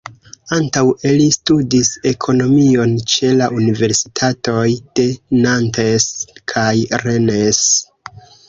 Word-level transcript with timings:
Antaŭe 0.55 1.09
li 1.17 1.25
studis 1.35 1.91
ekonomion 2.11 2.95
ĉe 3.13 3.29
la 3.41 3.51
universitatoj 3.59 4.65
de 5.01 5.07
Nantes 5.45 6.11
kaj 6.55 6.69
Rennes. 7.07 7.65